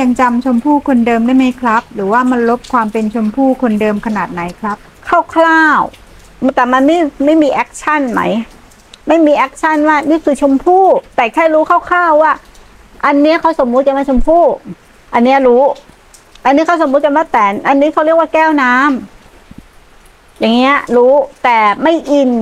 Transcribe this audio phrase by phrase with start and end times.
[0.00, 4.76] ยังจำชมพู่คนเดิมได้ไหมครับ หรือว่ามันลบความเป็นชมพู่คนเดิมขนาดไหนครับ
[5.34, 8.22] คร่าวๆแต่มันไม่ไม่มี action ไหม
[9.08, 10.84] ไม่มี action ว่านี่คือชมพู่
[11.16, 12.32] แต่แค่รู้คร่าวๆว่า
[13.06, 14.44] อันนี้เขาสมมุติจะมาชมพู่
[15.14, 15.62] อันนี้รู้
[16.44, 22.32] อันนี้เขาสมมุติจะมาแตน อันนี้เขาเรียกว่าแก้วน้ำอย่างเงี้ย รู้แต่ไม่อิน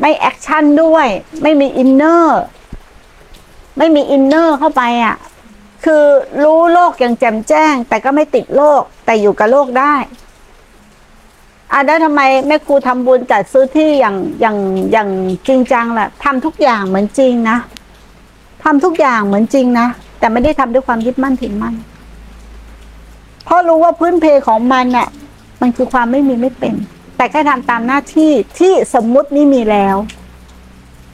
[0.00, 1.06] ไม่ action ด้วย
[1.42, 2.40] ไม่มี inner
[3.78, 5.16] ไม่มีอินเนอร์เข้าไปอะ
[5.84, 6.04] คือ
[6.42, 9.94] รู้โลกอย่างแจ่มแจ้ง แต่ก็ไม่ติดโลก แต่อยู่กับโลกได้
[11.72, 14.58] อะแล้วทำไมแม่ครูทำบุญจัดซื้อที่อย่างอย่าง
[14.92, 15.08] อย่าง
[15.46, 17.56] จริงจังล่ะทำทุกอย่างเหมือนจริงนะ
[18.64, 19.86] ทำทุกอย่างเหมือนจริงนะ
[20.18, 21.74] แต่ไม่ได้ทำด้วยความยึดมั่นถือมั่น
[23.44, 25.08] เพราะรู้ว่าพื้นเพของมันน่ะ
[25.60, 26.74] มันคือความไม่มีไม่เป็น
[27.16, 29.96] แต่แค่ทำตามหน้าที่ที่สมมุตินี่มีแล้ว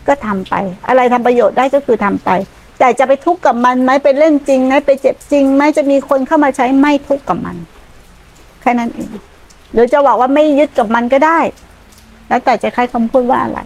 [0.07, 0.55] ก็ทำไป
[0.89, 2.31] อะไรทำประโยชน์ได้ก็คือทำไป
[2.79, 7.57] แต่จะไปทุกข์กับมันไหมไปเล่นจริงไหมไปเจ็บจริงไหมจะมีคนเข้ามาใช้ไม่ทุกข์กับมัน
[8.61, 9.11] แค่นั้นเอง
[9.73, 11.39] หรือจะบอกว่าไม่ยึดกับมันก็ได้
[12.29, 13.61] แล้วแต่จะใช้คำพูดว่าอะไร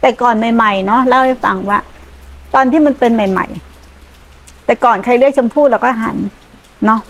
[0.00, 1.78] แต่ก่อนใหม่ๆเนาะเล่าให้ฟังว่า
[2.54, 3.46] ตอนที่มันเป็นใหม่
[4.06, 6.16] ๆ แต่ก่อนใครเรียกชมพู่เราก็หัน
[6.86, 7.00] เนาะ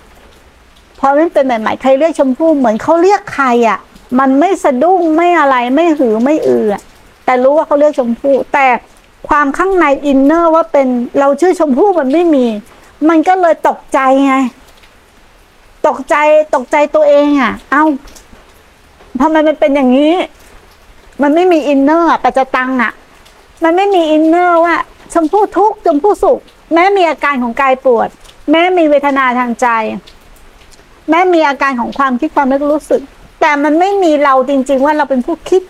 [1.00, 3.78] พอมันเป็นใหม่ๆใครเรียกชมพู่เหมือนเขาเรียกใครอะ่ะ
[4.18, 6.66] มันไม่สะดุ้งไม่อะไรไม่หือไม่อือ
[7.24, 8.66] แต่รู้ว่าเขาเรียกชมพู่แต่
[9.28, 10.86] ความข้างใน inner ว่าเป็น
[11.18, 12.46] เราชื่อชมพู่มันไม่มี
[13.08, 14.34] มันก็เลยตกใจไง
[15.86, 16.16] ตกใจ
[16.54, 17.84] ตกใจตัวเองอะ เอ้า
[19.20, 20.14] ทำไมมันเป็นอย่างนี้
[21.22, 22.92] มันไม่มี inner ปัจจัตตังอะ
[23.64, 24.76] มันไม่มี inner ว่า
[25.14, 26.38] ชมพู่ทุกข์ชมพู่สุข
[26.74, 28.08] แม้มีอาการของกายปวด
[28.50, 29.66] แม้มีเวทนาทางใจ
[31.08, 33.02] แม้มีอาการของความคิดความนึกรู้สึก
[33.40, 35.62] แต่มันไม่มีเราจริง ๆ ว่าเราเป็นผู้คิด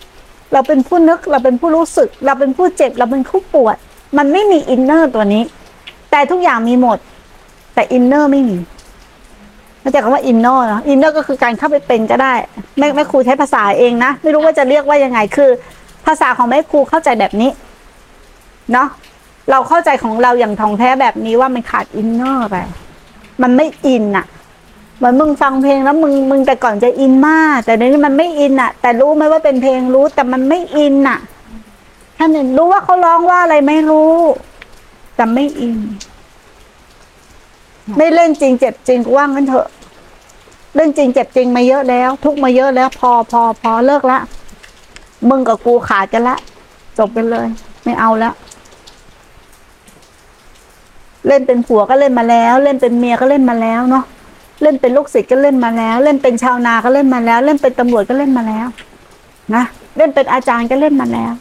[0.52, 3.76] เราเป็นผู้นึกเราเป็นผู้รู้สึก เราเป็นผู้เจ็บเราเป็นผู้ปวด
[4.18, 5.42] มันไม่มี inner ตัวนี้
[6.10, 6.98] แต่ทุกอย่างมีหมด
[7.74, 8.58] แต่ inner ไม่มี
[9.80, 12.34] เข้าใจคำว่า inner เนาะ inner ก็คือการเข้าไปเป็นก็ได้
[12.78, 15.50] แม่แม่ครูใช้ภาษาเองนะไม่รู้ว่าจะเรียกว่ายังไงคือ
[16.06, 17.50] ภาษาของแม่ครูเข้าใจแบบนี้
[18.72, 18.88] เนาะ
[19.50, 22.56] เราเข้าใจของเราอย่างถ่องแท้แบบนี้ว่ามันขาด inner ไป
[23.42, 24.26] มันไม่อินอะ
[25.00, 31.18] เหมือนมึงฟังเพลงแล้วมึงมึงแต่ก่อนจะอินมาก แต่เดี๋ยวนี้มันไม่อินอะแต่รู้ไหมว่าเป็นเพลงรู้ แต่มันไม่อินอะ
[32.18, 34.14] ท่านเห็นรู้ว่าเขาร้องว่าอะไรไม่รู้
[35.16, 35.78] แต่ไม่อิน
[37.96, 39.68] ไม่เล่นจริงเจ็บจริงกูว่างั้นเถอะ
[40.76, 44.18] เล่นจริงเจ็บจริงมาเยอะแล้ว ทุกมาเยอะแล้ว พอพอพอเลิกละ
[45.28, 46.36] มึงกับกูขาดกันละ
[46.98, 47.46] จบกันเลย
[47.84, 48.34] ไม่เอาแล้ว
[51.26, 54.04] เล่นเป็นผัวก็เล่นมาแล้ว เล่นเป็นเมียก็เล่นมาแล้วเนาะ
[54.62, 58.66] เล่นเป็นลูกศิษย์ก็เล่นมาแล้ว เล่นเป็นชาวนาก็เล่นมาแล้ว เล่นเป็นตำรวจก็เล่นมาแล้ว
[59.54, 59.64] นะ
[59.96, 61.32] เล่นเป็นอาจารย์ก็เล่นมาแล้ว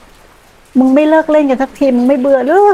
[0.79, 2.67] มึงไม่เลิกเล่นกันสักทีมึงไม่เบื่อหรือ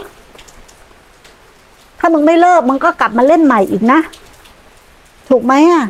[2.00, 4.00] ถ้ามึงไม่เลิกมึงก็กลับมาเล่นใหม่อีกนะ
[5.30, 5.84] ถูกไหมอะ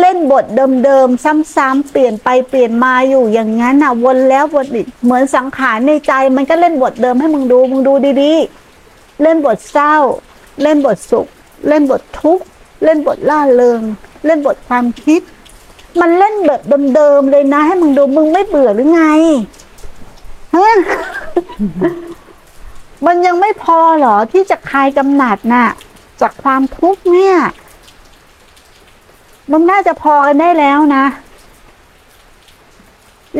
[0.00, 0.44] เล่นบท
[0.84, 1.24] เดิมๆ
[1.56, 9.96] ซ้ำๆเปลี่ยนไปเปลี่ยนมาอยู่อย่างนั้นอะ วนแล้ววนอีกเหมือนสังขารในใจ มันก็เล่นบทเดิมให้มึงดูมึงดูดีๆเล่นบทเศร้า
[10.62, 11.26] เล่นบทสุข
[11.68, 12.44] เล่นบททุกข์
[12.84, 13.80] เล่นบทล่าเริง
[14.26, 15.20] เล่นบทความคิด
[16.00, 16.60] มันเล่นแบบ
[16.94, 19.04] เดิมๆเลยนะ ให้มึงดูมึงไม่เบื่อหรือไง
[20.56, 20.76] ฮะ
[23.06, 25.66] มันยังไม่พอเหรอที่จะคลายกำหนัดน่ะ
[26.20, 27.36] จากความทุกข์เนี่ย
[29.50, 31.04] มันน่าจะพอกันได้แล้วนะ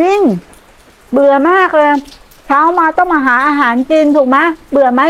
[0.01, 0.23] ยิ่ง
[1.13, 1.91] เบื่อมากเลย
[2.47, 4.39] เช้ามาต้องมาหาอาหารกินถูกไหม
[4.73, 5.03] เบื่อไหม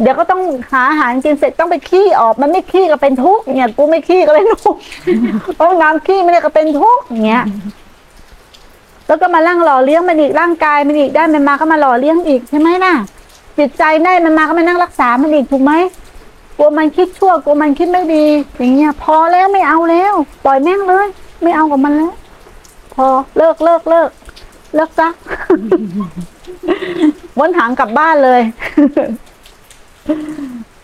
[0.00, 0.40] เดี๋ยวก็ต้อง
[0.72, 4.78] หาอาหารกินเสร็จต้องไปขี้ออกมันไม่ขี้ก็เป็นทุกข์เนี่ยกูไม่ขี้ก็เป็นทุกข์
[5.56, 7.44] เพราน้ำขี้ไม่ได้ก็เป็นทุกข์อย่างเงี้ย
[9.06, 12.94] แล้วก็มาล่างหล่อเลี้ยงมันอีกร่างกายมันอีกได้มันมาก็มาหล่อเลี้ยงอีกใช่ไหมล่ะ
[13.58, 15.72] จิตใจได้มันมาก็มานั่งรักษามันอีกถูกไหม
[16.58, 18.24] กลัวมันคิดชั่วกลัวมันคิดไม่ดี
[18.58, 20.14] อย่างเงี้ย พอแล้วไม่เอาแล้ว
[20.44, 21.06] ปล่อยแม่งเลย
[21.42, 22.12] ไม่เอากับมันแล้ว
[22.94, 24.10] พอเลิกเลิกเลิก
[24.74, 25.08] เลิกซะ
[27.38, 28.40] วนหางกลับบ้านเลย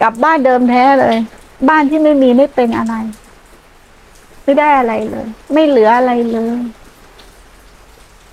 [0.01, 1.17] กลับบ้านเดิมแท้เลย
[1.69, 2.95] บ้านที่ไม่มีไม่เป็นอะไร
[4.45, 6.59] ไม่ได้อะไรเลย ไม่เหลืออะไรเลย